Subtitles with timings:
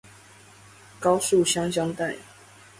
[0.99, 2.15] 高樹鄉鄉代